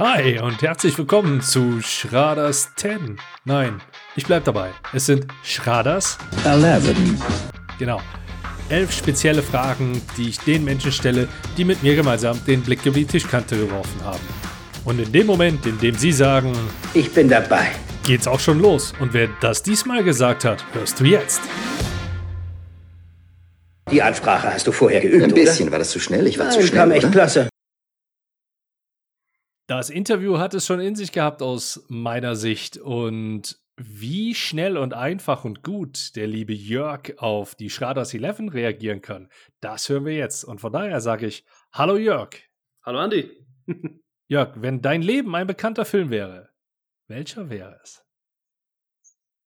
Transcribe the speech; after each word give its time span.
Hi 0.00 0.38
und 0.40 0.62
herzlich 0.62 0.96
willkommen 0.96 1.42
zu 1.42 1.82
Schraders 1.82 2.70
10. 2.76 3.18
Nein, 3.44 3.82
ich 4.16 4.24
bleib 4.24 4.44
dabei. 4.44 4.70
Es 4.94 5.04
sind 5.06 5.26
Schraders 5.42 6.16
11. 6.46 6.94
Genau. 7.78 8.00
Elf 8.70 8.92
spezielle 8.92 9.42
Fragen, 9.42 10.00
die 10.16 10.30
ich 10.30 10.38
den 10.38 10.64
Menschen 10.64 10.90
stelle, 10.90 11.28
die 11.58 11.66
mit 11.66 11.82
mir 11.82 11.96
gemeinsam 11.96 12.42
den 12.46 12.62
Blick 12.62 12.86
über 12.86 12.96
die 12.96 13.04
Tischkante 13.04 13.56
geworfen 13.58 14.02
haben. 14.02 14.20
Und 14.86 15.00
in 15.00 15.12
dem 15.12 15.26
Moment, 15.26 15.66
in 15.66 15.78
dem 15.78 15.94
sie 15.94 16.12
sagen, 16.12 16.54
Ich 16.94 17.12
bin 17.12 17.28
dabei. 17.28 17.66
geht's 18.06 18.26
auch 18.26 18.40
schon 18.40 18.58
los. 18.60 18.94
Und 19.00 19.12
wer 19.12 19.28
das 19.42 19.62
diesmal 19.62 20.02
gesagt 20.02 20.46
hat, 20.46 20.64
hörst 20.72 20.98
du 21.00 21.04
jetzt. 21.04 21.42
Die 23.90 24.00
Ansprache 24.00 24.54
hast 24.54 24.66
du 24.66 24.72
vorher 24.72 25.00
geübt, 25.02 25.24
Ein 25.24 25.34
bisschen. 25.34 25.64
oder? 25.64 25.72
War 25.72 25.78
das 25.80 25.90
zu 25.90 26.00
schnell? 26.00 26.26
Ich 26.26 26.38
war 26.38 26.48
zu 26.48 26.60
Nein, 26.60 26.68
schnell, 26.68 26.80
kam 26.80 26.90
echt 26.92 27.04
oder? 27.04 27.12
klasse. 27.12 27.48
Das 29.70 29.88
Interview 29.88 30.38
hat 30.38 30.52
es 30.52 30.66
schon 30.66 30.80
in 30.80 30.96
sich 30.96 31.12
gehabt 31.12 31.42
aus 31.42 31.84
meiner 31.86 32.34
Sicht 32.34 32.76
und 32.76 33.56
wie 33.76 34.34
schnell 34.34 34.76
und 34.76 34.94
einfach 34.94 35.44
und 35.44 35.62
gut 35.62 36.16
der 36.16 36.26
liebe 36.26 36.52
Jörg 36.52 37.16
auf 37.18 37.54
die 37.54 37.70
Schraders 37.70 38.12
11 38.12 38.52
reagieren 38.52 39.00
kann, 39.00 39.30
das 39.60 39.88
hören 39.88 40.06
wir 40.06 40.16
jetzt. 40.16 40.42
Und 40.42 40.60
von 40.60 40.72
daher 40.72 41.00
sage 41.00 41.28
ich, 41.28 41.44
hallo 41.70 41.96
Jörg. 41.96 42.30
Hallo 42.82 42.98
Andi. 42.98 43.30
Jörg, 44.26 44.54
wenn 44.56 44.82
dein 44.82 45.02
Leben 45.02 45.32
ein 45.36 45.46
bekannter 45.46 45.84
Film 45.84 46.10
wäre, 46.10 46.50
welcher 47.06 47.48
wäre 47.48 47.78
es? 47.80 48.04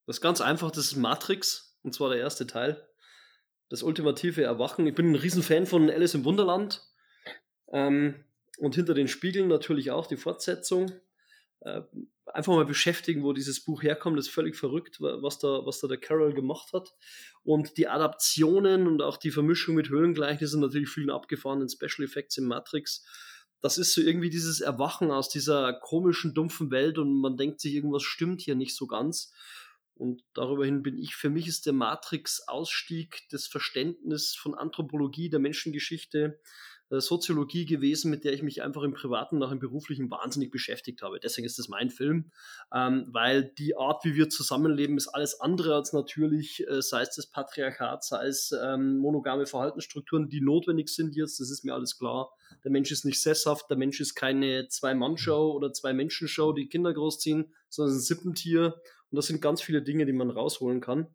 Das 0.07 0.15
ist 0.15 0.21
ganz 0.21 0.41
einfach, 0.41 0.71
das 0.71 0.85
ist 0.85 0.95
Matrix, 0.95 1.77
und 1.83 1.93
zwar 1.93 2.09
der 2.09 2.17
erste 2.17 2.47
Teil. 2.47 2.83
Das 3.69 3.83
ultimative 3.83 4.41
Erwachen. 4.41 4.87
Ich 4.87 4.95
bin 4.95 5.11
ein 5.11 5.15
Riesenfan 5.17 5.67
von 5.67 5.87
Alice 5.87 6.15
im 6.15 6.25
Wunderland. 6.25 6.81
Ähm, 7.71 8.25
und 8.57 8.75
hinter 8.75 8.93
den 8.93 9.07
Spiegeln 9.07 9.47
natürlich 9.47 9.91
auch 9.91 10.07
die 10.07 10.17
Fortsetzung. 10.17 10.91
Äh, 11.61 11.81
einfach 12.27 12.53
mal 12.53 12.65
beschäftigen, 12.65 13.23
wo 13.23 13.33
dieses 13.33 13.63
Buch 13.63 13.83
herkommt. 13.83 14.17
Das 14.17 14.27
ist 14.27 14.33
völlig 14.33 14.55
verrückt, 14.55 14.99
wa- 15.01 15.21
was 15.21 15.39
da, 15.39 15.65
was 15.65 15.79
da 15.79 15.87
der 15.87 15.97
Carol 15.97 16.33
gemacht 16.33 16.73
hat. 16.73 16.93
Und 17.43 17.77
die 17.77 17.87
Adaptionen 17.87 18.87
und 18.87 19.01
auch 19.01 19.17
die 19.17 19.31
Vermischung 19.31 19.75
mit 19.75 19.89
Höhlengleichnissen, 19.89 20.61
natürlich 20.61 20.89
vielen 20.89 21.09
abgefahrenen 21.11 21.69
Special 21.69 22.05
Effects 22.05 22.37
in 22.37 22.45
Matrix. 22.45 23.05
Das 23.61 23.77
ist 23.77 23.93
so 23.93 24.01
irgendwie 24.01 24.29
dieses 24.29 24.61
Erwachen 24.61 25.11
aus 25.11 25.29
dieser 25.29 25.73
komischen, 25.73 26.33
dumpfen 26.33 26.71
Welt 26.71 26.97
und 26.97 27.19
man 27.19 27.37
denkt 27.37 27.61
sich, 27.61 27.73
irgendwas 27.73 28.03
stimmt 28.03 28.41
hier 28.41 28.55
nicht 28.55 28.75
so 28.75 28.85
ganz. 28.85 29.33
Und 29.95 30.23
darüber 30.33 30.65
hin 30.65 30.83
bin 30.83 30.97
ich, 30.97 31.15
für 31.15 31.29
mich 31.29 31.47
ist 31.47 31.65
der 31.65 31.73
Matrix-Ausstieg 31.73 33.21
das 33.31 33.47
Verständnis 33.47 34.35
von 34.35 34.53
Anthropologie, 34.53 35.29
der 35.29 35.39
Menschengeschichte, 35.39 36.39
Soziologie 36.89 37.65
gewesen, 37.65 38.11
mit 38.11 38.23
der 38.23 38.33
ich 38.33 38.43
mich 38.43 38.61
einfach 38.61 38.83
im 38.83 38.93
Privaten, 38.93 39.39
nach 39.39 39.51
im 39.51 39.59
Beruflichen 39.59 40.11
wahnsinnig 40.11 40.51
beschäftigt 40.51 41.01
habe. 41.01 41.19
Deswegen 41.19 41.45
ist 41.45 41.57
das 41.57 41.67
mein 41.67 41.89
Film, 41.89 42.31
ähm, 42.73 43.07
weil 43.11 43.51
die 43.57 43.75
Art, 43.75 44.05
wie 44.05 44.15
wir 44.15 44.29
zusammenleben, 44.29 44.97
ist 44.97 45.07
alles 45.07 45.39
andere 45.41 45.75
als 45.75 45.93
natürlich, 45.93 46.67
äh, 46.67 46.81
sei 46.81 47.01
es 47.01 47.15
das 47.15 47.27
Patriarchat, 47.27 48.03
sei 48.03 48.27
es 48.27 48.51
ähm, 48.51 48.97
monogame 48.97 49.45
Verhaltensstrukturen, 49.45 50.29
die 50.29 50.41
notwendig 50.41 50.89
sind 50.89 51.15
jetzt, 51.15 51.39
das 51.39 51.49
ist 51.49 51.65
mir 51.65 51.73
alles 51.73 51.97
klar. 51.97 52.31
Der 52.63 52.71
Mensch 52.71 52.91
ist 52.91 53.05
nicht 53.05 53.21
sesshaft, 53.21 53.69
der 53.69 53.77
Mensch 53.77 53.99
ist 53.99 54.15
keine 54.15 54.67
Zwei-Mann-Show 54.67 55.51
oder 55.53 55.73
Zwei-Menschen-Show, 55.73 56.53
die 56.53 56.67
Kinder 56.67 56.93
großziehen, 56.93 57.53
sondern 57.69 57.95
ein 57.95 57.99
Sippentier. 57.99 58.75
Und 59.09 59.15
das 59.15 59.27
sind 59.27 59.41
ganz 59.41 59.61
viele 59.61 59.81
Dinge, 59.81 60.05
die 60.05 60.13
man 60.13 60.29
rausholen 60.29 60.81
kann. 60.81 61.07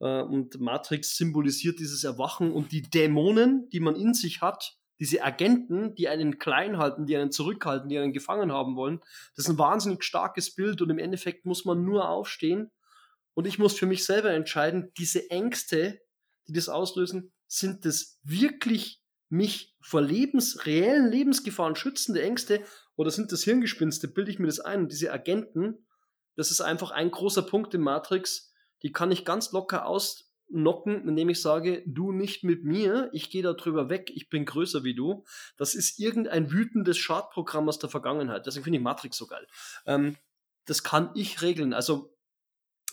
Äh, 0.00 0.22
Und 0.22 0.60
Matrix 0.60 1.16
symbolisiert 1.16 1.78
dieses 1.80 2.04
Erwachen 2.04 2.52
und 2.52 2.72
die 2.72 2.82
Dämonen, 2.82 3.68
die 3.70 3.80
man 3.80 3.96
in 3.96 4.14
sich 4.14 4.40
hat, 4.40 4.76
diese 4.98 5.22
Agenten, 5.22 5.94
die 5.94 6.08
einen 6.08 6.38
klein 6.38 6.78
halten, 6.78 7.06
die 7.06 7.16
einen 7.16 7.30
zurückhalten, 7.30 7.88
die 7.88 7.98
einen 7.98 8.12
gefangen 8.12 8.52
haben 8.52 8.76
wollen. 8.76 9.00
Das 9.34 9.44
ist 9.44 9.50
ein 9.50 9.58
wahnsinnig 9.58 10.04
starkes 10.04 10.54
Bild 10.54 10.80
und 10.82 10.90
im 10.90 10.98
Endeffekt 10.98 11.44
muss 11.44 11.64
man 11.64 11.84
nur 11.84 12.08
aufstehen. 12.08 12.70
Und 13.34 13.46
ich 13.46 13.58
muss 13.58 13.78
für 13.78 13.86
mich 13.86 14.04
selber 14.04 14.30
entscheiden, 14.30 14.92
diese 14.96 15.30
Ängste, 15.30 16.00
die 16.48 16.54
das 16.54 16.68
auslösen, 16.68 17.32
sind 17.46 17.84
das 17.84 18.18
wirklich 18.22 19.02
mich 19.28 19.76
vor 19.80 20.00
Lebens, 20.00 20.66
reellen 20.66 21.10
Lebensgefahren 21.10 21.76
schützende 21.76 22.22
Ängste 22.22 22.62
oder 22.94 23.10
sind 23.10 23.32
das 23.32 23.44
Hirngespinste? 23.44 24.08
Bilde 24.08 24.30
ich 24.30 24.38
mir 24.38 24.46
das 24.46 24.60
ein? 24.60 24.82
Und 24.82 24.92
diese 24.92 25.12
Agenten, 25.12 25.86
das 26.36 26.50
ist 26.50 26.60
einfach 26.60 26.90
ein 26.90 27.10
großer 27.10 27.42
Punkt 27.42 27.74
im 27.74 27.82
Matrix, 27.82 28.52
die 28.82 28.92
kann 28.92 29.10
ich 29.10 29.24
ganz 29.24 29.52
locker 29.52 29.86
ausnocken, 30.48 31.08
indem 31.08 31.28
ich 31.28 31.40
sage, 31.40 31.82
du 31.86 32.12
nicht 32.12 32.44
mit 32.44 32.64
mir, 32.64 33.10
ich 33.12 33.30
gehe 33.30 33.42
da 33.42 33.52
drüber 33.52 33.88
weg, 33.88 34.10
ich 34.14 34.28
bin 34.28 34.44
größer 34.44 34.84
wie 34.84 34.94
du. 34.94 35.24
Das 35.56 35.74
ist 35.74 35.98
irgendein 35.98 36.50
wütendes 36.52 36.98
Schadprogramm 36.98 37.68
aus 37.68 37.78
der 37.78 37.90
Vergangenheit. 37.90 38.46
Deswegen 38.46 38.64
finde 38.64 38.78
ich 38.78 38.82
Matrix 38.82 39.16
so 39.16 39.26
geil. 39.26 39.46
Ähm, 39.86 40.16
das 40.64 40.82
kann 40.82 41.10
ich 41.14 41.42
regeln. 41.42 41.72
Also 41.72 42.14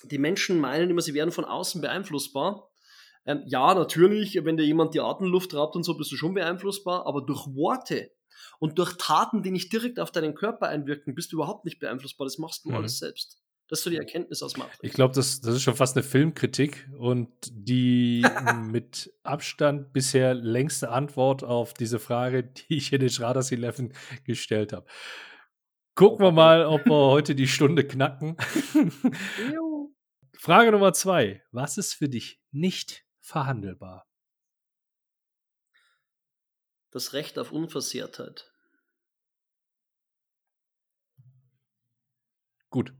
die 0.03 0.18
Menschen 0.18 0.59
meinen 0.59 0.90
immer, 0.90 1.02
sie 1.02 1.13
werden 1.13 1.31
von 1.31 1.46
außen 1.46 1.81
beeinflussbar. 1.81 2.69
Ähm, 3.25 3.44
ja, 3.46 3.74
natürlich, 3.74 4.36
wenn 4.44 4.58
dir 4.58 4.66
jemand 4.66 4.94
die 4.94 5.00
Atemluft 5.00 5.53
raubt 5.53 5.75
und 5.75 5.84
so, 5.84 5.96
bist 5.96 6.12
du 6.12 6.18
schon 6.18 6.34
beeinflussbar, 6.34 7.08
aber 7.08 7.22
durch 7.22 7.47
Worte 7.56 8.12
und 8.59 8.78
durch 8.78 8.97
Taten, 8.97 9.44
die 9.44 9.52
nicht 9.52 9.72
direkt 9.72 10.00
auf 10.00 10.12
deinen 10.12 10.36
Körper 10.36 10.68
einwirken, 10.68 11.16
bist 11.16 11.31
du 11.31 11.38
überhaupt 11.38 11.63
nicht 11.66 11.80
beeinflussbar. 11.80 12.25
Das 12.25 12.38
machst 12.38 12.66
du 12.66 12.69
Mhm. 12.69 12.75
alles 12.75 12.97
selbst. 13.00 13.43
Das 13.74 13.80
ist 13.80 13.86
so 13.86 13.90
die 13.90 13.98
Erkenntnis 13.98 14.44
aus 14.44 14.56
Matrix. 14.56 14.84
Ich 14.84 14.94
glaube, 14.94 15.16
das, 15.16 15.42
das 15.42 15.56
ist 15.56 15.64
schon 15.64 15.76
fast 15.76 15.98
eine 15.98 16.04
Filmkritik 16.04 16.88
und 17.00 17.32
die 17.50 18.24
mit 18.62 19.12
Abstand 19.24 19.92
bisher 19.94 20.36
längste 20.36 20.90
Antwort 20.90 21.44
auf 21.44 21.74
diese 21.74 21.98
Frage, 21.98 22.44
die 22.44 22.78
ich 22.78 22.94
in 22.94 23.00
den 23.00 23.10
Schraders 23.10 23.52
11 23.52 23.86
gestellt 24.26 24.74
habe. 24.74 24.86
Gucken 25.96 26.24
wir 26.24 26.32
mal, 26.32 26.68
ob 26.68 26.86
wir 26.86 27.10
heute 27.10 27.34
die 27.34 27.48
Stunde 27.48 27.84
knacken. 27.88 28.38
Frage 30.38 30.72
Nummer 30.72 30.94
zwei. 30.94 31.44
Was 31.50 31.80
ist 31.80 31.96
für 31.96 32.10
dich 32.10 32.44
nicht 32.52 33.08
verhandelbar? 33.22 34.08
Das 36.92 37.14
Recht 37.14 37.40
auf 37.40 37.52
Unversehrtheit. 37.52 38.54
Gut. 42.70 42.94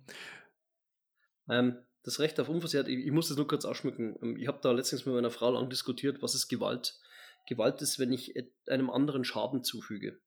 Ähm, 1.50 1.78
das 2.04 2.20
Recht 2.20 2.40
auf 2.40 2.50
Unversehrtheit, 2.50 2.92
ich, 2.92 3.06
ich 3.06 3.12
muss 3.12 3.30
das 3.30 3.38
nur 3.38 3.48
kurz 3.48 3.66
ausschmücken. 3.66 4.18
Ähm, 4.22 4.38
Ich 4.38 4.48
habe 4.48 4.59
da 4.62 4.72
letztens 4.72 5.06
mit 5.06 5.16
meiner 5.16 5.31
Frau 5.31 5.52
lang 5.52 5.70
diskutiert, 5.70 6.22
was 6.22 6.36
ist 6.36 6.48
Gewalt? 6.48 7.00
Gewalt 7.48 7.81
ist, 7.81 8.00
wenn 8.00 8.14
ich 8.14 8.34
einem 8.68 8.90
anderen 8.90 9.24
Schaden 9.24 9.64
zufüge. 9.64 10.20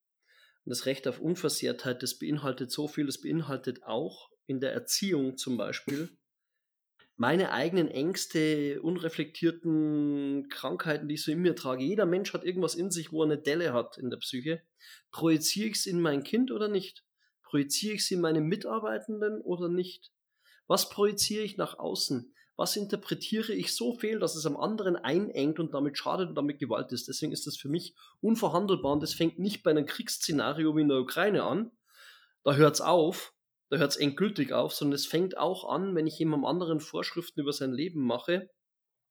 Und 0.64 0.70
das 0.70 0.86
Recht 0.86 1.08
auf 1.08 1.20
Unversehrtheit, 1.20 2.02
das 2.02 2.18
beinhaltet 2.18 2.70
so 2.70 2.88
viel, 2.88 3.06
das 3.06 3.20
beinhaltet 3.20 3.84
auch 3.84 4.30
in 4.46 4.60
der 4.60 4.72
Erziehung 4.72 5.36
zum 5.36 5.56
Beispiel 5.56 6.10
meine 7.16 7.50
eigenen 7.50 7.88
Ängste, 7.88 8.80
unreflektierten 8.82 10.48
Krankheiten, 10.50 11.08
die 11.08 11.14
ich 11.14 11.22
so 11.22 11.32
in 11.32 11.40
mir 11.40 11.56
trage. 11.56 11.82
Jeder 11.82 12.04
Mensch 12.04 12.32
hat 12.34 12.44
irgendwas 12.44 12.74
in 12.74 12.90
sich, 12.90 13.10
wo 13.10 13.22
er 13.22 13.26
eine 13.26 13.38
Delle 13.38 13.72
hat 13.72 13.96
in 13.96 14.10
der 14.10 14.18
Psyche. 14.18 14.62
Projiziere 15.10 15.68
ich 15.68 15.76
es 15.76 15.86
in 15.86 16.00
mein 16.00 16.22
Kind 16.22 16.50
oder 16.52 16.68
nicht? 16.68 17.04
Projiziere 17.42 17.94
ich 17.94 18.02
es 18.02 18.10
in 18.10 18.20
meine 18.20 18.42
Mitarbeitenden 18.42 19.40
oder 19.40 19.68
nicht? 19.68 20.12
Was 20.66 20.88
projiziere 20.88 21.44
ich 21.44 21.56
nach 21.56 21.78
außen? 21.78 22.34
Was 22.56 22.76
interpretiere 22.76 23.52
ich 23.52 23.74
so 23.74 23.92
fehl, 23.92 24.18
dass 24.18 24.34
es 24.34 24.46
am 24.46 24.56
anderen 24.56 24.96
einengt 24.96 25.58
und 25.58 25.74
damit 25.74 25.98
schadet 25.98 26.30
und 26.30 26.34
damit 26.36 26.58
Gewalt 26.58 26.90
ist? 26.90 27.06
Deswegen 27.06 27.32
ist 27.32 27.46
das 27.46 27.56
für 27.56 27.68
mich 27.68 27.94
unverhandelbar 28.20 28.92
und 28.92 29.02
das 29.02 29.12
fängt 29.12 29.38
nicht 29.38 29.62
bei 29.62 29.70
einem 29.70 29.84
Kriegsszenario 29.84 30.74
wie 30.74 30.80
in 30.80 30.88
der 30.88 30.98
Ukraine 30.98 31.44
an. 31.44 31.70
Da 32.44 32.54
hört 32.54 32.74
es 32.74 32.80
auf, 32.80 33.34
da 33.68 33.76
hört 33.76 33.90
es 33.90 33.96
endgültig 33.96 34.52
auf, 34.52 34.72
sondern 34.72 34.94
es 34.94 35.06
fängt 35.06 35.36
auch 35.36 35.68
an, 35.68 35.94
wenn 35.94 36.06
ich 36.06 36.18
jemandem 36.18 36.46
anderen 36.46 36.80
Vorschriften 36.80 37.40
über 37.40 37.52
sein 37.52 37.72
Leben 37.72 38.02
mache, 38.02 38.48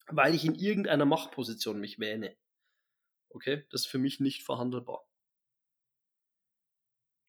weil 0.07 0.33
ich 0.33 0.43
in 0.43 0.55
irgendeiner 0.55 1.05
Machtposition 1.05 1.79
mich 1.79 1.99
wähne. 1.99 2.35
Okay, 3.29 3.66
das 3.69 3.81
ist 3.81 3.87
für 3.87 3.97
mich 3.99 4.19
nicht 4.19 4.43
verhandelbar. 4.43 5.05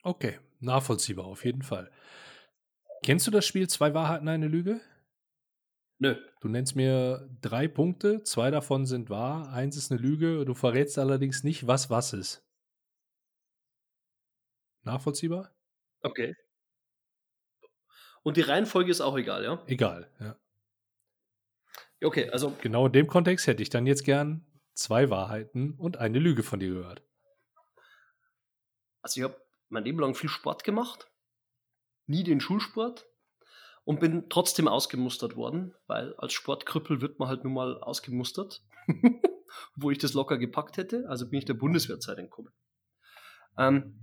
Okay, 0.03 0.39
nachvollziehbar 0.61 1.27
auf 1.27 1.45
jeden 1.45 1.63
Fall. 1.63 1.91
Kennst 3.03 3.27
du 3.27 3.31
das 3.31 3.47
Spiel 3.47 3.69
Zwei 3.69 3.95
Wahrheiten, 3.95 4.29
eine 4.29 4.49
Lüge? 4.49 4.81
Nö. 5.99 6.15
Du 6.41 6.49
nennst 6.49 6.77
mir 6.77 7.29
drei 7.41 7.69
Punkte, 7.69 8.23
zwei 8.23 8.51
davon 8.51 8.85
sind 8.85 9.09
wahr, 9.09 9.53
eins 9.53 9.77
ist 9.77 9.91
eine 9.91 10.01
Lüge, 10.01 10.45
du 10.45 10.55
verrätst 10.55 10.99
allerdings 10.99 11.43
nicht, 11.43 11.67
was 11.67 11.89
was 11.89 12.13
ist. 12.13 12.45
Nachvollziehbar? 14.83 15.51
Okay. 16.03 16.35
Und 18.23 18.37
die 18.37 18.43
Reihenfolge 18.43 18.91
ist 18.91 19.01
auch 19.01 19.17
egal, 19.17 19.43
ja? 19.45 19.63
Egal, 19.67 20.11
ja. 20.21 20.37
Okay, 22.05 22.29
also 22.31 22.55
Genau 22.61 22.87
in 22.87 22.93
dem 22.93 23.07
Kontext 23.07 23.47
hätte 23.47 23.63
ich 23.63 23.71
dann 23.71 23.87
jetzt 23.87 24.05
gern 24.05 24.45
zwei 24.75 25.09
Wahrheiten 25.09 25.73
und 25.79 25.97
eine 25.97 26.19
Lüge 26.19 26.43
von 26.43 26.61
dir 26.61 26.69
gehört. 26.69 27.03
Also 29.01 29.21
ich 29.21 29.25
habe 29.25 29.41
mein 29.71 29.85
Leben 29.85 29.99
lang 29.99 30.15
viel 30.15 30.29
Sport 30.29 30.63
gemacht, 30.63 31.11
nie 32.07 32.25
den 32.25 32.41
Schulsport 32.41 33.07
und 33.85 34.01
bin 34.01 34.29
trotzdem 34.29 34.69
ausgemustert 34.69 35.37
worden, 35.37 35.75
weil 35.87 36.15
als 36.17 36.33
Sportkrüppel 36.33 37.01
wird 37.01 37.19
man 37.19 37.29
halt 37.29 37.45
nun 37.45 37.55
mal 37.55 37.81
ausgemustert, 37.81 38.63
wo 39.77 39.91
ich 39.91 39.99
das 39.99 40.15
locker 40.15 40.39
gepackt 40.39 40.77
hätte. 40.77 41.07
Also 41.09 41.29
bin 41.29 41.39
ich 41.39 41.45
der 41.45 41.55
Bundeswehrzeit 41.55 42.19
entkommen. 42.19 42.53
Ähm, 43.59 43.99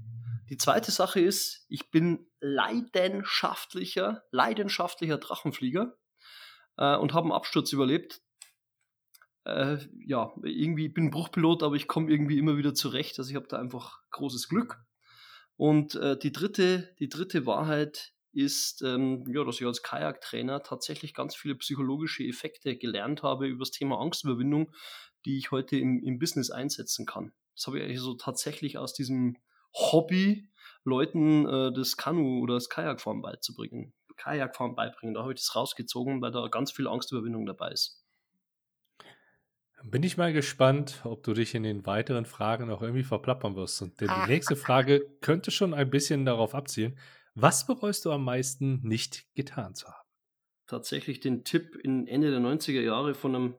Die 0.49 0.57
zweite 0.57 0.91
Sache 0.91 1.19
ist, 1.19 1.65
ich 1.69 1.89
bin 1.91 2.27
leidenschaftlicher, 2.39 4.23
leidenschaftlicher 4.31 5.17
Drachenflieger 5.17 5.97
äh, 6.77 6.95
und 6.97 7.13
habe 7.13 7.25
einen 7.25 7.31
Absturz 7.31 7.71
überlebt. 7.71 8.21
Äh, 9.45 9.77
ja, 10.05 10.31
irgendwie 10.43 10.89
bin 10.89 11.11
Bruchpilot, 11.11 11.63
aber 11.63 11.75
ich 11.75 11.87
komme 11.87 12.09
irgendwie 12.09 12.37
immer 12.37 12.57
wieder 12.57 12.73
zurecht. 12.73 13.19
Also 13.19 13.29
ich 13.29 13.35
habe 13.35 13.47
da 13.47 13.57
einfach 13.57 13.99
großes 14.11 14.47
Glück. 14.47 14.83
Und 15.57 15.95
äh, 15.95 16.17
die 16.17 16.31
dritte, 16.31 16.95
die 16.99 17.09
dritte 17.09 17.45
Wahrheit 17.45 18.13
ist, 18.33 18.81
ähm, 18.81 19.23
ja, 19.27 19.43
dass 19.43 19.61
ich 19.61 19.67
als 19.67 19.83
Kajaktrainer 19.83 20.63
tatsächlich 20.63 21.13
ganz 21.13 21.35
viele 21.35 21.55
psychologische 21.55 22.23
Effekte 22.23 22.75
gelernt 22.75 23.23
habe 23.23 23.47
über 23.47 23.59
das 23.59 23.71
Thema 23.71 23.99
Angstüberwindung, 23.99 24.71
die 25.25 25.37
ich 25.37 25.51
heute 25.51 25.77
im, 25.77 26.03
im 26.03 26.19
Business 26.19 26.49
einsetzen 26.49 27.05
kann. 27.05 27.33
Das 27.55 27.67
habe 27.67 27.77
ich 27.77 27.83
eigentlich 27.83 27.99
so 27.99 28.15
tatsächlich 28.15 28.77
aus 28.77 28.93
diesem 28.93 29.37
Hobby, 29.73 30.49
Leuten 30.83 31.47
äh, 31.47 31.71
das 31.71 31.97
Kanu 31.97 32.41
oder 32.41 32.55
das 32.55 32.69
Kajakfahren 32.69 33.21
beizubringen. 33.21 33.93
Kajakfahren 34.17 34.75
beibringen. 34.75 35.15
Da 35.15 35.21
habe 35.21 35.33
ich 35.33 35.39
das 35.39 35.55
rausgezogen, 35.55 36.21
weil 36.21 36.31
da 36.31 36.47
ganz 36.47 36.71
viel 36.71 36.87
Angstüberwindung 36.87 37.45
dabei 37.45 37.71
ist. 37.71 38.02
Bin 39.85 40.01
ich 40.01 40.15
mal 40.15 40.31
gespannt, 40.31 41.01
ob 41.03 41.23
du 41.23 41.33
dich 41.33 41.55
in 41.55 41.63
den 41.63 41.85
weiteren 41.85 42.25
Fragen 42.25 42.71
auch 42.71 42.81
irgendwie 42.81 43.03
verplappern 43.03 43.57
wirst. 43.57 43.81
Und 43.81 43.99
denn 43.99 44.07
die 44.07 44.31
nächste 44.31 44.55
Frage 44.55 45.05
könnte 45.19 45.51
schon 45.51 45.73
ein 45.73 45.89
bisschen 45.89 46.23
darauf 46.25 46.55
abzielen. 46.55 46.97
Was 47.35 47.67
bereust 47.67 48.05
du 48.05 48.11
am 48.11 48.23
meisten 48.23 48.79
nicht 48.81 49.25
getan 49.35 49.75
zu 49.75 49.87
haben? 49.87 50.07
Tatsächlich 50.67 51.19
den 51.19 51.43
Tipp 51.43 51.75
in 51.75 52.07
Ende 52.07 52.31
der 52.31 52.39
90er 52.39 52.79
Jahre 52.81 53.13
von 53.13 53.35
einem 53.35 53.55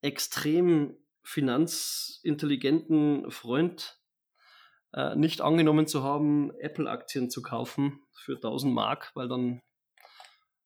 extrem 0.00 0.96
finanzintelligenten 1.24 3.28
Freund 3.30 3.98
äh, 4.92 5.16
nicht 5.16 5.40
angenommen 5.40 5.88
zu 5.88 6.04
haben, 6.04 6.52
Apple-Aktien 6.58 7.30
zu 7.30 7.42
kaufen 7.42 8.00
für 8.12 8.36
1000 8.36 8.72
Mark, 8.72 9.10
weil 9.14 9.26
dann 9.28 9.60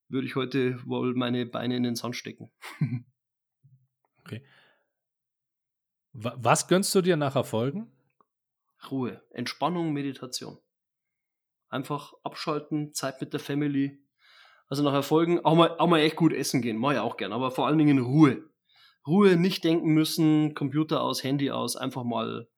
würde 0.08 0.26
ich 0.26 0.36
heute 0.36 0.78
wohl 0.86 1.14
meine 1.14 1.46
Beine 1.46 1.76
in 1.76 1.82
den 1.82 1.96
Sand 1.96 2.16
stecken. 2.16 2.50
okay. 4.20 4.44
Was 6.18 6.66
gönnst 6.66 6.94
du 6.94 7.02
dir 7.02 7.16
nach 7.16 7.36
Erfolgen? 7.36 7.92
Ruhe, 8.90 9.22
Entspannung, 9.30 9.92
Meditation. 9.92 10.58
Einfach 11.68 12.14
abschalten, 12.22 12.94
Zeit 12.94 13.20
mit 13.20 13.34
der 13.34 13.40
Family. 13.40 14.02
Also 14.68 14.82
nach 14.82 14.94
Erfolgen 14.94 15.44
auch 15.44 15.54
mal, 15.54 15.76
auch 15.78 15.86
mal 15.86 16.00
echt 16.00 16.16
gut 16.16 16.32
essen 16.32 16.62
gehen, 16.62 16.78
mache 16.78 16.94
ich 16.94 17.00
auch 17.00 17.18
gern, 17.18 17.32
aber 17.32 17.50
vor 17.50 17.66
allen 17.66 17.78
Dingen 17.78 17.98
Ruhe. 17.98 18.48
Ruhe, 19.06 19.36
nicht 19.36 19.62
denken 19.62 19.92
müssen, 19.92 20.54
Computer 20.54 21.02
aus, 21.02 21.22
Handy 21.22 21.50
aus, 21.50 21.76
einfach 21.76 22.02
mal, 22.02 22.48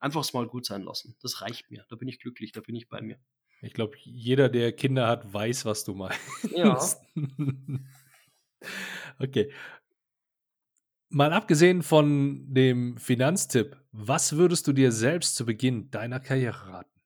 einfach 0.00 0.30
mal 0.32 0.46
gut 0.46 0.64
sein 0.64 0.82
lassen. 0.82 1.16
Das 1.20 1.42
reicht 1.42 1.70
mir. 1.70 1.84
Da 1.90 1.96
bin 1.96 2.08
ich 2.08 2.18
glücklich, 2.20 2.52
da 2.52 2.60
bin 2.60 2.74
ich 2.74 2.88
bei 2.88 3.02
mir. 3.02 3.18
Ich 3.60 3.74
glaube, 3.74 3.96
jeder, 4.00 4.48
der 4.48 4.72
Kinder 4.72 5.06
hat, 5.06 5.32
weiß, 5.32 5.66
was 5.66 5.84
du 5.84 5.94
meinst. 5.94 6.18
Ja. 6.56 6.80
okay. 9.20 9.52
Mal 11.14 11.34
abgesehen 11.34 11.82
von 11.82 12.54
dem 12.54 12.96
Finanztipp, 12.96 13.76
was 13.92 14.38
würdest 14.38 14.66
du 14.66 14.72
dir 14.72 14.90
selbst 14.92 15.36
zu 15.36 15.44
Beginn 15.44 15.90
deiner 15.90 16.20
Karriere 16.20 16.68
raten? 16.68 17.00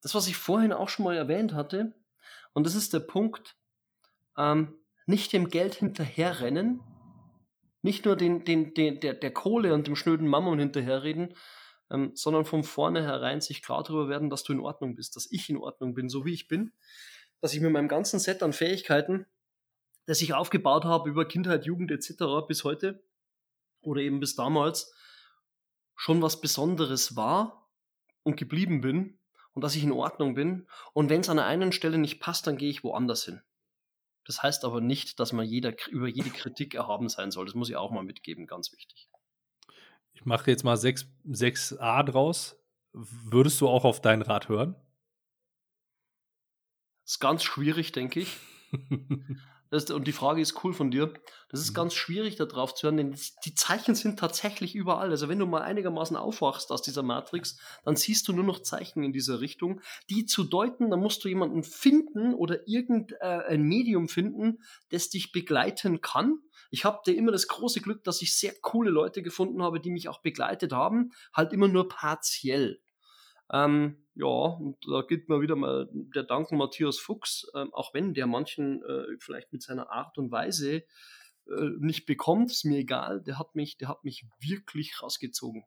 Das, 0.00 0.14
was 0.14 0.28
ich 0.28 0.36
vorhin 0.36 0.72
auch 0.72 0.88
schon 0.88 1.06
mal 1.06 1.16
erwähnt 1.16 1.54
hatte, 1.54 1.92
und 2.52 2.64
das 2.64 2.76
ist 2.76 2.94
der 2.94 3.00
Punkt, 3.00 3.56
ähm, 4.38 4.78
nicht 5.06 5.32
dem 5.32 5.48
Geld 5.48 5.74
hinterherrennen, 5.74 6.82
nicht 7.82 8.04
nur 8.04 8.14
den, 8.14 8.44
den, 8.44 8.74
den, 8.74 9.00
der, 9.00 9.14
der 9.14 9.32
Kohle 9.32 9.74
und 9.74 9.88
dem 9.88 9.96
schnöden 9.96 10.28
Mammon 10.28 10.60
hinterherreden, 10.60 11.34
ähm, 11.90 12.12
sondern 12.14 12.44
von 12.44 12.62
vornherein 12.62 13.40
sich 13.40 13.60
klar 13.60 13.82
darüber 13.82 14.08
werden, 14.08 14.30
dass 14.30 14.44
du 14.44 14.52
in 14.52 14.60
Ordnung 14.60 14.94
bist, 14.94 15.16
dass 15.16 15.28
ich 15.32 15.50
in 15.50 15.56
Ordnung 15.56 15.94
bin, 15.94 16.08
so 16.08 16.24
wie 16.24 16.34
ich 16.34 16.46
bin, 16.46 16.70
dass 17.40 17.54
ich 17.54 17.60
mit 17.60 17.72
meinem 17.72 17.88
ganzen 17.88 18.20
Set 18.20 18.40
an 18.44 18.52
Fähigkeiten, 18.52 19.26
das 20.06 20.22
ich 20.22 20.34
aufgebaut 20.34 20.84
habe 20.84 21.10
über 21.10 21.26
Kindheit, 21.26 21.66
Jugend 21.66 21.90
etc. 21.90 22.46
bis 22.48 22.64
heute 22.64 23.02
oder 23.82 24.00
eben 24.00 24.20
bis 24.20 24.34
damals, 24.34 24.94
schon 25.94 26.22
was 26.22 26.40
Besonderes 26.40 27.16
war 27.16 27.68
und 28.22 28.36
geblieben 28.36 28.80
bin 28.80 29.18
und 29.52 29.62
dass 29.62 29.74
ich 29.74 29.82
in 29.82 29.92
Ordnung 29.92 30.34
bin. 30.34 30.68
Und 30.92 31.10
wenn 31.10 31.20
es 31.20 31.28
an 31.28 31.38
einer 31.38 31.72
Stelle 31.72 31.98
nicht 31.98 32.20
passt, 32.20 32.46
dann 32.46 32.56
gehe 32.56 32.70
ich 32.70 32.84
woanders 32.84 33.24
hin. 33.24 33.42
Das 34.24 34.42
heißt 34.42 34.64
aber 34.64 34.80
nicht, 34.80 35.20
dass 35.20 35.32
man 35.32 35.46
jeder, 35.46 35.74
über 35.88 36.08
jede 36.08 36.30
Kritik 36.30 36.74
erhaben 36.74 37.08
sein 37.08 37.30
soll. 37.30 37.46
Das 37.46 37.54
muss 37.54 37.70
ich 37.70 37.76
auch 37.76 37.92
mal 37.92 38.02
mitgeben, 38.02 38.46
ganz 38.46 38.72
wichtig. 38.72 39.08
Ich 40.12 40.24
mache 40.24 40.50
jetzt 40.50 40.64
mal 40.64 40.76
6, 40.76 41.06
6a 41.26 42.02
draus. 42.02 42.56
Würdest 42.92 43.60
du 43.60 43.68
auch 43.68 43.84
auf 43.84 44.00
deinen 44.00 44.22
Rat 44.22 44.48
hören? 44.48 44.74
Das 47.04 47.12
ist 47.12 47.20
ganz 47.20 47.44
schwierig, 47.44 47.92
denke 47.92 48.20
ich. 48.20 48.36
Das, 49.70 49.90
und 49.90 50.06
die 50.06 50.12
Frage 50.12 50.40
ist 50.40 50.62
cool 50.64 50.72
von 50.72 50.90
dir. 50.90 51.12
Das 51.48 51.60
ist 51.60 51.70
mhm. 51.70 51.74
ganz 51.74 51.94
schwierig, 51.94 52.36
darauf 52.36 52.74
zu 52.74 52.86
hören, 52.86 52.96
denn 52.96 53.16
die 53.44 53.54
Zeichen 53.54 53.94
sind 53.94 54.18
tatsächlich 54.18 54.74
überall. 54.74 55.10
Also 55.10 55.28
wenn 55.28 55.38
du 55.38 55.46
mal 55.46 55.62
einigermaßen 55.62 56.16
aufwachst 56.16 56.70
aus 56.70 56.82
dieser 56.82 57.02
Matrix, 57.02 57.58
dann 57.84 57.96
siehst 57.96 58.28
du 58.28 58.32
nur 58.32 58.44
noch 58.44 58.62
Zeichen 58.62 59.02
in 59.02 59.12
dieser 59.12 59.40
Richtung, 59.40 59.80
die 60.10 60.26
zu 60.26 60.44
deuten, 60.44 60.90
dann 60.90 61.00
musst 61.00 61.24
du 61.24 61.28
jemanden 61.28 61.62
finden 61.64 62.34
oder 62.34 62.66
irgendein 62.68 63.62
Medium 63.62 64.08
finden, 64.08 64.58
das 64.90 65.08
dich 65.08 65.32
begleiten 65.32 66.00
kann. 66.00 66.38
Ich 66.70 66.84
habe 66.84 67.10
immer 67.12 67.32
das 67.32 67.48
große 67.48 67.80
Glück, 67.80 68.04
dass 68.04 68.22
ich 68.22 68.36
sehr 68.36 68.54
coole 68.60 68.90
Leute 68.90 69.22
gefunden 69.22 69.62
habe, 69.62 69.80
die 69.80 69.90
mich 69.90 70.08
auch 70.08 70.20
begleitet 70.20 70.72
haben, 70.72 71.12
halt 71.32 71.52
immer 71.52 71.68
nur 71.68 71.88
partiell. 71.88 72.80
Ähm, 73.52 73.96
ja, 74.14 74.26
und 74.26 74.76
da 74.90 75.02
gilt 75.02 75.28
mir 75.28 75.40
wieder 75.40 75.56
mal 75.56 75.88
der 75.92 76.24
Dank 76.24 76.50
Matthias 76.52 76.98
Fuchs, 76.98 77.46
ähm, 77.54 77.72
auch 77.72 77.94
wenn 77.94 78.14
der 78.14 78.26
manchen 78.26 78.82
äh, 78.82 79.16
vielleicht 79.18 79.52
mit 79.52 79.62
seiner 79.62 79.90
Art 79.90 80.18
und 80.18 80.30
Weise 80.30 80.84
äh, 81.48 81.70
nicht 81.78 82.06
bekommt, 82.06 82.50
ist 82.50 82.64
mir 82.64 82.78
egal, 82.78 83.22
der 83.22 83.38
hat 83.38 83.54
mich, 83.54 83.76
der 83.76 83.88
hat 83.88 84.04
mich 84.04 84.26
wirklich 84.40 85.02
rausgezogen. 85.02 85.64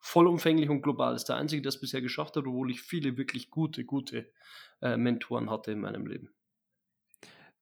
Vollumfänglich 0.00 0.70
und 0.70 0.82
global 0.82 1.14
ist 1.14 1.24
der 1.24 1.36
Einzige, 1.36 1.62
der 1.62 1.70
es 1.70 1.80
bisher 1.80 2.00
geschafft 2.00 2.36
hat, 2.36 2.46
obwohl 2.46 2.70
ich 2.70 2.82
viele 2.82 3.16
wirklich 3.16 3.50
gute, 3.50 3.84
gute 3.84 4.30
äh, 4.80 4.96
Mentoren 4.96 5.50
hatte 5.50 5.72
in 5.72 5.80
meinem 5.80 6.06
Leben. 6.06 6.34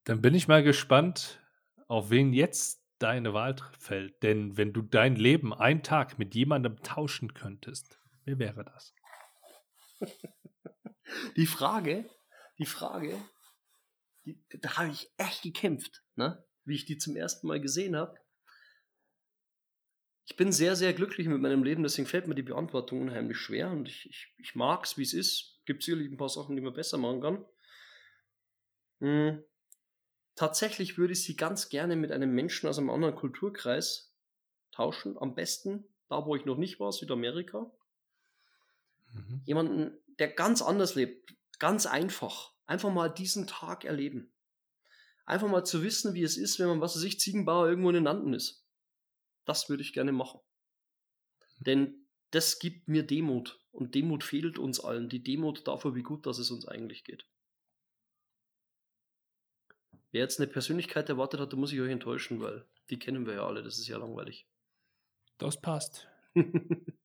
Dann 0.05 0.21
bin 0.21 0.35
ich 0.35 0.47
mal 0.47 0.63
gespannt, 0.63 1.41
auf 1.89 2.11
wen 2.11 2.33
jetzt 2.33 2.85
deine 2.99 3.33
Wahl 3.35 3.57
fällt. 3.79 4.23
Denn 4.23 4.57
wenn 4.57 4.73
du 4.73 4.83
dein 4.83 5.17
Leben 5.17 5.53
einen 5.53 5.83
Tag 5.83 6.19
mit 6.19 6.35
jemandem 6.35 6.83
tauschen 6.83 7.35
könntest, 7.35 8.01
Wer 8.27 8.39
wäre 8.39 8.65
das? 8.65 8.93
Die 11.37 11.47
Frage, 11.47 12.11
die 12.59 12.67
Frage, 12.67 13.17
die, 14.25 14.45
da 14.61 14.77
habe 14.77 14.91
ich 14.91 15.09
echt 15.19 15.43
gekämpft, 15.43 16.03
ne? 16.17 16.45
wie 16.65 16.75
ich 16.75 16.85
die 16.85 16.99
zum 16.99 17.15
ersten 17.15 17.47
Mal 17.47 17.61
gesehen 17.61 17.95
habe. 17.95 18.19
Ich 20.25 20.37
bin 20.37 20.51
sehr, 20.51 20.75
sehr 20.75 20.93
glücklich 20.93 21.29
mit 21.29 21.41
meinem 21.41 21.63
Leben, 21.63 21.85
deswegen 21.85 22.09
fällt 22.09 22.27
mir 22.27 22.35
die 22.35 22.43
Beantwortung 22.43 23.03
unheimlich 23.03 23.39
schwer 23.39 23.71
und 23.71 23.87
ich, 23.87 24.07
ich, 24.07 24.35
ich 24.39 24.57
mag 24.57 24.85
es, 24.85 24.99
wie 24.99 25.05
es 25.05 25.15
ist. 25.15 25.61
Gibt 25.65 25.85
sicherlich 25.85 26.11
ein 26.11 26.17
paar 26.17 26.29
Sachen, 26.29 26.57
die 26.57 26.63
man 26.63 26.75
besser 26.75 26.99
machen 26.99 27.21
kann. 27.21 27.45
Hm. 28.99 29.45
Tatsächlich 30.35 30.99
würde 30.99 31.13
ich 31.13 31.23
sie 31.23 31.37
ganz 31.37 31.69
gerne 31.69 31.95
mit 31.95 32.11
einem 32.11 32.35
Menschen 32.35 32.69
aus 32.69 32.79
einem 32.79 32.91
anderen 32.91 33.15
Kulturkreis 33.15 34.13
tauschen. 34.73 35.17
Am 35.19 35.37
besten 35.37 35.87
da, 36.09 36.27
wo 36.27 36.35
ich 36.35 36.45
noch 36.45 36.57
nicht 36.57 36.81
war, 36.81 36.91
Südamerika. 36.93 37.71
Mhm. 39.17 39.43
Jemanden, 39.45 39.99
der 40.19 40.29
ganz 40.29 40.63
anders 40.63 40.95
lebt, 40.95 41.35
ganz 41.59 41.87
einfach. 41.87 42.53
Einfach 42.67 42.93
mal 42.93 43.09
diesen 43.09 43.47
Tag 43.47 43.85
erleben. 43.85 44.33
Einfach 45.25 45.49
mal 45.49 45.65
zu 45.65 45.83
wissen, 45.83 46.15
wie 46.15 46.23
es 46.23 46.37
ist, 46.37 46.59
wenn 46.59 46.69
man, 46.69 46.81
was 46.81 46.97
weiß 46.97 47.03
ich, 47.03 47.21
Ziegenbauer 47.21 47.69
irgendwo 47.69 47.89
in 47.91 47.97
den 47.97 48.05
Landen 48.05 48.33
ist. 48.33 48.65
Das 49.45 49.69
würde 49.69 49.83
ich 49.83 49.93
gerne 49.93 50.13
machen. 50.13 50.41
Denn 51.59 52.07
das 52.31 52.59
gibt 52.59 52.89
mir 52.89 53.05
Demut. 53.05 53.61
Und 53.73 53.95
Demut 53.95 54.25
fehlt 54.25 54.59
uns 54.59 54.81
allen. 54.81 55.09
Die 55.09 55.23
Demut 55.23 55.67
dafür, 55.67 55.95
wie 55.95 56.03
gut 56.03 56.27
dass 56.27 56.39
es 56.39 56.51
uns 56.51 56.67
eigentlich 56.67 57.05
geht. 57.05 57.27
Wer 60.13 60.23
jetzt 60.23 60.41
eine 60.41 60.47
Persönlichkeit 60.47 61.09
erwartet 61.09 61.41
hat, 61.41 61.53
da 61.53 61.57
muss 61.57 61.73
ich 61.73 61.81
euch 61.81 61.91
enttäuschen, 61.91 62.41
weil 62.41 62.67
die 62.91 62.99
kennen 62.99 63.27
wir 63.27 63.35
ja 63.35 63.47
alle. 63.47 63.63
Das 63.63 63.79
ist 63.79 63.89
ja 63.89 63.99
langweilig. 63.99 64.47
Das 65.39 65.61
passt. 65.61 66.09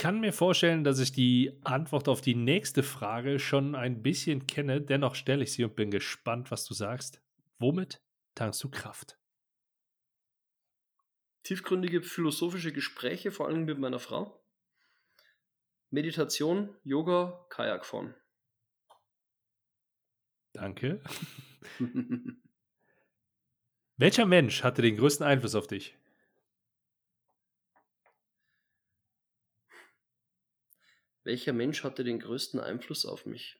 kann 0.00 0.20
mir 0.20 0.32
vorstellen, 0.32 0.82
dass 0.82 0.98
ich 0.98 1.12
die 1.12 1.60
Antwort 1.62 2.08
auf 2.08 2.22
die 2.22 2.34
nächste 2.34 2.82
Frage 2.82 3.38
schon 3.38 3.74
ein 3.74 4.02
bisschen 4.02 4.46
kenne. 4.46 4.80
Dennoch 4.80 5.14
stelle 5.14 5.42
ich 5.42 5.52
sie 5.52 5.62
und 5.62 5.76
bin 5.76 5.90
gespannt, 5.90 6.50
was 6.50 6.64
du 6.64 6.72
sagst. 6.72 7.20
Womit 7.58 8.02
tankst 8.34 8.64
du 8.64 8.70
Kraft? 8.70 9.18
Tiefgründige 11.42 12.00
philosophische 12.00 12.72
Gespräche, 12.72 13.30
vor 13.30 13.46
allem 13.46 13.66
mit 13.66 13.78
meiner 13.78 13.98
Frau. 13.98 14.42
Meditation, 15.90 16.74
Yoga, 16.82 17.44
Kajakfahren. 17.50 18.14
Danke. 20.54 21.04
Welcher 23.98 24.24
Mensch 24.24 24.62
hatte 24.62 24.80
den 24.80 24.96
größten 24.96 25.26
Einfluss 25.26 25.54
auf 25.54 25.66
dich? 25.66 25.99
Welcher 31.30 31.52
Mensch 31.52 31.84
hatte 31.84 32.02
den 32.02 32.18
größten 32.18 32.58
Einfluss 32.58 33.06
auf 33.06 33.24
mich? 33.24 33.56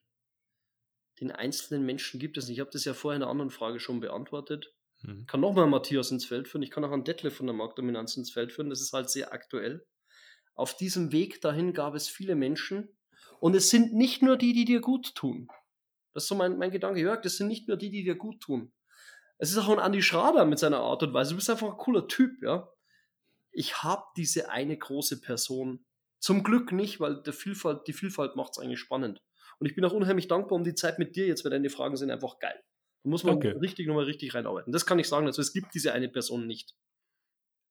Den 1.20 1.30
einzelnen 1.30 1.86
Menschen 1.86 2.18
gibt 2.18 2.36
es 2.36 2.48
nicht. 2.48 2.56
Ich 2.56 2.60
habe 2.60 2.72
das 2.72 2.84
ja 2.84 2.94
vorher 2.94 3.16
in 3.16 3.22
einer 3.22 3.30
anderen 3.30 3.52
Frage 3.52 3.78
schon 3.78 4.00
beantwortet. 4.00 4.74
Mhm. 5.02 5.20
Ich 5.20 5.26
kann 5.28 5.38
nochmal 5.38 5.68
Matthias 5.68 6.10
ins 6.10 6.24
Feld 6.24 6.48
führen. 6.48 6.62
Ich 6.62 6.72
kann 6.72 6.84
auch 6.84 6.90
einen 6.90 7.04
Detlef 7.04 7.36
von 7.36 7.46
der 7.46 7.54
Marktdominanz 7.54 8.16
ins 8.16 8.32
Feld 8.32 8.50
führen. 8.50 8.70
Das 8.70 8.80
ist 8.80 8.92
halt 8.92 9.08
sehr 9.08 9.32
aktuell. 9.32 9.86
Auf 10.56 10.76
diesem 10.76 11.12
Weg 11.12 11.40
dahin 11.42 11.72
gab 11.72 11.94
es 11.94 12.08
viele 12.08 12.34
Menschen. 12.34 12.88
Und 13.38 13.54
es 13.54 13.70
sind 13.70 13.94
nicht 13.94 14.20
nur 14.20 14.36
die, 14.36 14.52
die 14.52 14.64
dir 14.64 14.80
gut 14.80 15.14
tun. 15.14 15.46
Das 16.12 16.24
ist 16.24 16.28
so 16.28 16.34
mein, 16.34 16.58
mein 16.58 16.72
Gedanke, 16.72 16.98
Jörg. 16.98 17.22
Das 17.22 17.36
sind 17.36 17.46
nicht 17.46 17.68
nur 17.68 17.76
die, 17.76 17.90
die 17.90 18.02
dir 18.02 18.16
gut 18.16 18.40
tun. 18.40 18.72
Es 19.38 19.52
ist 19.52 19.58
auch 19.58 19.68
ein 19.68 19.78
Andy 19.78 20.02
Schrader 20.02 20.44
mit 20.44 20.58
seiner 20.58 20.80
Art 20.80 21.04
und 21.04 21.14
Weise. 21.14 21.30
Du 21.30 21.36
bist 21.36 21.48
einfach 21.48 21.70
ein 21.70 21.76
cooler 21.76 22.08
Typ, 22.08 22.42
ja. 22.42 22.68
Ich 23.52 23.84
habe 23.84 24.02
diese 24.16 24.50
eine 24.50 24.76
große 24.76 25.20
Person. 25.20 25.86
Zum 26.20 26.42
Glück 26.42 26.70
nicht, 26.72 27.00
weil 27.00 27.22
der 27.22 27.32
Vielfalt, 27.32 27.86
die 27.86 27.92
Vielfalt 27.92 28.36
macht 28.36 28.52
es 28.52 28.58
eigentlich 28.58 28.78
spannend. 28.78 29.22
Und 29.58 29.66
ich 29.66 29.74
bin 29.74 29.84
auch 29.84 29.92
unheimlich 29.92 30.28
dankbar 30.28 30.56
um 30.56 30.64
die 30.64 30.74
Zeit 30.74 30.98
mit 30.98 31.16
dir 31.16 31.26
jetzt, 31.26 31.44
weil 31.44 31.50
deine 31.50 31.70
Fragen 31.70 31.96
sind 31.96 32.10
einfach 32.10 32.38
geil. 32.38 32.62
Da 33.02 33.10
muss 33.10 33.24
man 33.24 33.40
Danke. 33.40 33.60
richtig 33.60 33.86
nochmal 33.86 34.04
richtig 34.04 34.34
reinarbeiten. 34.34 34.72
Das 34.72 34.86
kann 34.86 34.98
ich 34.98 35.08
sagen. 35.08 35.26
Also 35.26 35.40
es 35.40 35.52
gibt 35.52 35.74
diese 35.74 35.92
eine 35.92 36.08
Person 36.08 36.46
nicht. 36.46 36.74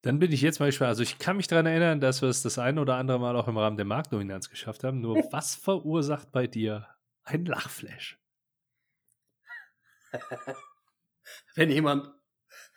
Dann 0.02 0.18
bin 0.18 0.32
ich 0.32 0.40
jetzt 0.40 0.60
mal 0.60 0.66
gespannt. 0.66 0.88
Also 0.88 1.02
ich 1.02 1.18
kann 1.18 1.36
mich 1.36 1.46
daran 1.46 1.66
erinnern, 1.66 2.00
dass 2.00 2.22
wir 2.22 2.28
es 2.28 2.42
das 2.42 2.58
eine 2.58 2.80
oder 2.80 2.96
andere 2.96 3.20
Mal 3.20 3.36
auch 3.36 3.48
im 3.48 3.58
Rahmen 3.58 3.76
der 3.76 3.86
Marktdominanz 3.86 4.48
geschafft 4.50 4.82
haben. 4.82 5.00
Nur 5.00 5.16
was 5.32 5.54
verursacht 5.54 6.32
bei 6.32 6.46
dir 6.46 6.88
ein 7.22 7.44
Lachflash? 7.44 8.18
wenn 11.54 11.70
jemand, 11.70 12.12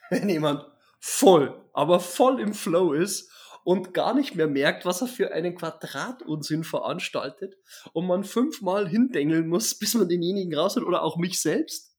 wenn 0.10 0.30
jemand 0.30 0.66
voll, 1.00 1.68
aber 1.74 2.00
voll 2.00 2.40
im 2.40 2.54
Flow 2.54 2.94
ist 2.94 3.33
und 3.64 3.94
gar 3.94 4.14
nicht 4.14 4.36
mehr 4.36 4.48
merkt, 4.48 4.86
was 4.86 5.02
er 5.02 5.08
für 5.08 5.32
einen 5.32 5.56
Quadratunsinn 5.56 6.64
veranstaltet 6.64 7.58
und 7.94 8.08
man 8.08 8.24
fünfmal 8.24 8.88
hindengeln 8.88 9.48
muss, 9.48 9.76
bis 9.80 9.94
man 9.94 10.10
denjenigen 10.10 10.58
raus 10.58 10.76
hat 10.76 10.84
oder 10.84 11.04
auch 11.04 11.18
mich 11.18 11.42
selbst. 11.42 11.92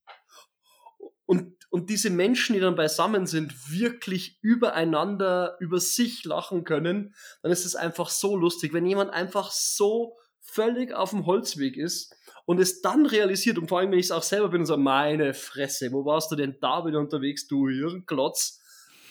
Und, 1.26 1.54
und 1.70 1.88
diese 1.88 2.10
Menschen, 2.10 2.54
die 2.54 2.60
dann 2.60 2.76
beisammen 2.76 3.26
sind, 3.26 3.70
wirklich 3.70 4.38
übereinander, 4.42 5.56
über 5.58 5.80
sich 5.80 6.24
lachen 6.24 6.64
können, 6.64 7.14
dann 7.42 7.50
ist 7.50 7.64
es 7.64 7.74
einfach 7.74 8.10
so 8.10 8.36
lustig. 8.36 8.74
Wenn 8.74 8.84
jemand 8.84 9.10
einfach 9.10 9.50
so 9.50 10.16
völlig 10.42 10.92
auf 10.92 11.10
dem 11.10 11.24
Holzweg 11.24 11.78
ist 11.78 12.14
und 12.44 12.60
es 12.60 12.82
dann 12.82 13.06
realisiert, 13.06 13.56
und 13.56 13.68
vor 13.68 13.78
allem, 13.78 13.90
wenn 13.90 13.98
ich 13.98 14.06
es 14.06 14.12
auch 14.12 14.22
selber 14.22 14.50
bin 14.50 14.60
und 14.60 14.66
so, 14.66 14.76
meine 14.76 15.32
Fresse, 15.32 15.92
wo 15.92 16.04
warst 16.04 16.30
du 16.30 16.36
denn 16.36 16.58
da 16.60 16.84
wieder 16.84 17.00
unterwegs, 17.00 17.46
du 17.46 17.68
Hirnklotz? 17.68 18.60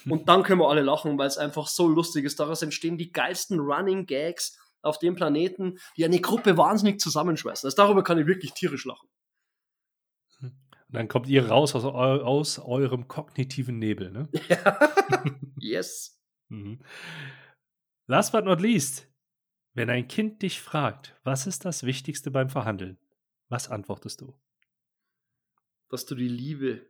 Und 0.10 0.27
dann 0.27 0.43
können 0.43 0.60
wir 0.60 0.69
alle 0.69 0.81
lachen, 0.81 1.17
weil 1.17 1.27
es 1.27 1.38
einfach 1.38 1.67
so 1.67 1.88
lustig 1.88 2.25
ist. 2.25 2.39
Daraus 2.39 2.62
entstehen 2.62 2.98
die 2.98 3.12
geilsten 3.12 3.60
Running 3.60 4.05
Gags 4.05 4.60
auf 4.81 5.00
dem 5.00 5.15
Planeten, 5.15 5.79
die 5.98 6.05
eine 6.05 6.19
Gruppe 6.19 6.57
wahnsinnig 6.57 7.00
zusammenschweißen. 7.00 7.67
Also 7.67 7.75
darüber 7.75 8.03
kann 8.03 8.19
ich 8.19 8.27
wirklich 8.27 8.53
tierisch 8.53 8.86
lachen. 8.86 9.07
Und 10.41 10.98
dann 10.98 11.07
kommt 11.07 11.27
ihr 11.27 11.48
raus 11.48 11.74
aus, 11.74 11.86
aus 11.86 12.60
eurem 12.60 13.07
kognitiven 13.07 13.79
Nebel, 13.79 14.12
ne? 14.12 14.29
yes. 15.57 16.22
Mhm. 16.50 16.83
Last 18.05 18.31
but 18.31 18.45
not 18.45 18.62
least, 18.62 19.07
wenn 19.74 19.89
ein 19.89 20.07
Kind 20.07 20.43
dich 20.43 20.62
fragt, 20.62 21.15
was 21.24 21.48
ist 21.48 21.65
das 21.65 21.83
Wichtigste 21.83 22.29
beim 22.29 22.50
Verhandeln? 22.50 23.00
Was 23.50 23.69
antwortest 23.69 24.22
du? 24.22 24.36
Dass 25.89 26.05
du 26.05 26.15
die 26.15 26.27
Liebe, 26.27 26.86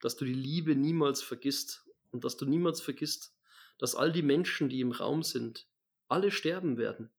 dass 0.00 0.16
du 0.16 0.24
die 0.24 0.34
Liebe 0.34 0.74
niemals 0.76 1.22
vergisst 1.22 1.86
und 2.10 2.24
dass 2.24 2.36
du 2.36 2.46
niemals 2.46 2.80
vergisst, 2.80 3.34
dass 3.78 3.94
all 3.94 4.12
die 4.12 4.22
Menschen, 4.22 4.68
die 4.68 4.80
im 4.80 4.92
Raum 4.92 5.22
sind, 5.22 5.66
alle 6.08 6.30
sterben 6.30 6.76
werden. 6.76 7.10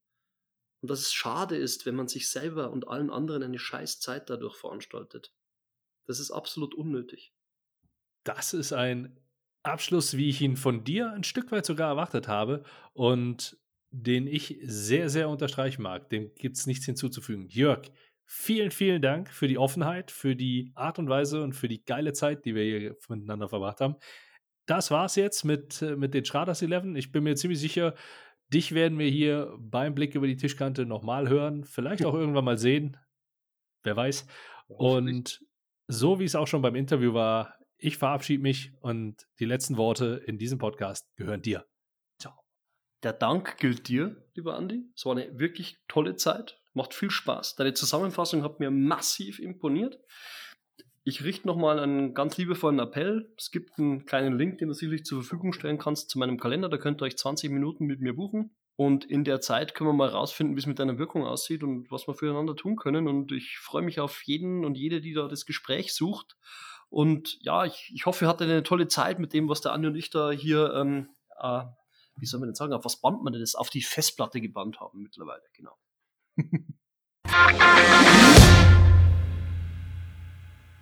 Und 0.82 0.90
dass 0.90 1.00
es 1.00 1.14
schade 1.14 1.56
ist, 1.56 1.86
wenn 1.86 1.96
man 1.96 2.08
sich 2.08 2.30
selber 2.30 2.72
und 2.72 2.88
allen 2.88 3.10
anderen 3.10 3.44
eine 3.44 3.60
scheiß 3.60 4.00
Zeit 4.00 4.30
dadurch 4.30 4.56
veranstaltet. 4.56 5.34
Das 6.06 6.20
ist 6.20 6.32
absolut 6.32 6.74
unnötig. 6.74 7.34
Das 8.24 8.54
ist 8.54 8.74
ein 8.74 9.20
Abschluss, 9.64 10.18
wie 10.18 10.30
ich 10.30 10.42
ihn 10.42 10.58
von 10.58 10.84
dir 10.84 11.12
ein 11.12 11.24
Stück 11.24 11.52
weit 11.52 11.66
sogar 11.66 11.90
erwartet 11.90 12.28
habe 12.28 12.64
und 12.94 13.58
den 13.92 14.26
ich 14.26 14.58
sehr, 14.64 15.10
sehr 15.10 15.30
unterstreichen 15.30 15.82
mag. 15.84 16.10
Dem 16.10 16.34
gibt 16.36 16.58
es 16.58 16.66
nichts 16.66 16.86
hinzuzufügen. 16.86 17.48
Jörg, 17.48 17.92
vielen, 18.26 18.72
vielen 18.72 19.02
Dank 19.02 19.30
für 19.30 19.48
die 19.48 19.58
Offenheit, 19.58 20.10
für 20.10 20.36
die 20.36 20.72
Art 20.76 20.98
und 20.98 21.10
Weise 21.10 21.44
und 21.44 21.54
für 21.54 21.68
die 21.68 21.84
geile 21.84 22.14
Zeit, 22.14 22.46
die 22.46 22.56
wir 22.56 22.64
hier 22.64 22.98
miteinander 23.10 23.50
verbracht 23.50 23.82
haben. 23.82 23.96
Das 24.66 24.92
war's 24.92 25.16
jetzt 25.16 25.44
mit, 25.44 25.82
äh, 25.82 25.96
mit 25.96 26.14
den 26.14 26.26
Schraders 26.26 26.62
11. 26.62 26.96
Ich 26.96 27.12
bin 27.12 27.24
mir 27.24 27.36
ziemlich 27.36 27.60
sicher, 27.60 27.96
dich 28.54 28.74
werden 28.74 29.00
wir 29.00 29.10
hier 29.10 29.56
beim 29.58 29.96
Blick 29.96 30.16
über 30.16 30.28
die 30.28 30.38
Tischkante 30.38 30.86
nochmal 30.86 31.30
hören, 31.30 31.64
vielleicht 31.64 32.06
auch 32.06 32.14
irgendwann 32.14 32.46
mal 32.46 32.58
sehen. 32.58 32.98
Wer 33.84 33.96
weiß. 33.96 34.28
Und 34.68 35.44
so 35.88 36.20
wie 36.20 36.26
es 36.26 36.36
auch 36.36 36.48
schon 36.48 36.62
beim 36.62 36.76
Interview 36.76 37.14
war, 37.14 37.56
ich 37.78 37.98
verabschiede 37.98 38.44
mich 38.44 38.74
und 38.82 39.28
die 39.40 39.46
letzten 39.46 39.76
Worte 39.78 40.22
in 40.28 40.38
diesem 40.38 40.60
Podcast 40.60 41.10
gehören 41.16 41.42
dir. 41.42 41.66
Ciao. 42.20 42.34
Der 43.04 43.14
Dank 43.14 43.58
gilt 43.58 43.88
dir, 43.88 44.24
lieber 44.36 44.56
Andi. 44.56 44.84
Es 44.96 45.06
war 45.06 45.14
eine 45.14 45.40
wirklich 45.40 45.80
tolle 45.88 46.16
Zeit. 46.16 46.62
Macht 46.74 46.94
viel 46.94 47.10
Spaß. 47.10 47.56
Deine 47.56 47.74
Zusammenfassung 47.74 48.44
hat 48.44 48.60
mir 48.60 48.70
massiv 48.70 49.40
imponiert. 49.40 50.00
Ich 51.04 51.24
richte 51.24 51.48
nochmal 51.48 51.80
einen 51.80 52.14
ganz 52.14 52.38
liebevollen 52.38 52.80
Appell. 52.80 53.34
Es 53.36 53.50
gibt 53.50 53.80
einen 53.80 54.06
kleinen 54.06 54.38
Link, 54.38 54.60
den 54.60 54.68
du 54.68 54.74
sicherlich 54.76 55.04
zur 55.04 55.24
Verfügung 55.24 55.52
stellen 55.52 55.80
kannst 55.80 56.12
zu 56.12 56.20
meinem 56.20 56.40
Kalender. 56.40 56.70
Da 56.70 56.78
könnt 56.78 57.02
ihr 57.02 57.06
euch 57.06 57.18
20 57.18 57.50
Minuten 57.50 57.86
mit 57.86 58.02
mir 58.02 58.16
buchen. 58.16 58.56
Und 58.76 59.06
in 59.06 59.24
der 59.24 59.42
Zeit 59.42 59.74
können 59.74 59.90
wir 59.90 59.94
mal 59.94 60.10
rausfinden, 60.10 60.56
wie 60.56 60.60
es 60.60 60.68
mit 60.68 60.78
deiner 60.78 61.00
Wirkung 61.00 61.26
aussieht 61.26 61.64
und 61.64 61.90
was 61.92 62.08
wir 62.08 62.14
füreinander 62.14 62.56
tun 62.56 62.76
können. 62.76 63.08
Und 63.08 63.32
ich 63.32 63.58
freue 63.58 63.82
mich 63.82 64.00
auf 64.00 64.22
jeden 64.24 64.64
und 64.64 64.78
jede, 64.78 65.02
die 65.02 65.14
da 65.14 65.28
das 65.28 65.48
Gespräch 65.48 65.94
sucht. 65.94 66.38
Und 66.90 67.38
ja, 67.42 67.66
ich, 67.66 67.92
ich 67.96 68.06
hoffe, 68.06 68.26
ihr 68.26 68.28
hattet 68.28 68.50
eine 68.50 68.64
tolle 68.64 68.88
Zeit 68.88 69.18
mit 69.18 69.34
dem, 69.34 69.50
was 69.50 69.62
der 69.62 69.72
Andi 69.72 69.88
und 69.88 69.96
ich 69.96 70.12
da 70.12 70.30
hier, 70.30 70.74
ähm, 70.76 71.10
äh, 71.40 71.64
wie 72.18 72.26
soll 72.26 72.40
man 72.40 72.50
denn 72.50 72.56
sagen, 72.56 72.74
auf 72.74 72.86
was 72.86 73.02
band 73.02 73.24
man 73.24 73.34
denn 73.34 73.42
das? 73.42 73.56
Auf 73.56 73.72
die 73.72 73.82
Festplatte 73.82 74.40
gebannt 74.40 74.80
haben 74.80 75.02
mittlerweile, 75.02 75.44
genau. 75.54 75.78